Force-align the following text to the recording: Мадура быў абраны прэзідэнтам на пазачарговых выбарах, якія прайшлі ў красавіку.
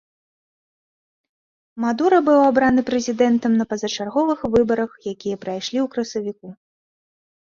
Мадура 1.83 2.17
быў 2.31 2.39
абраны 2.49 2.81
прэзідэнтам 2.89 3.51
на 3.61 3.65
пазачарговых 3.75 4.39
выбарах, 4.57 4.91
якія 5.13 5.35
прайшлі 5.45 5.77
ў 5.85 5.91
красавіку. 5.97 6.47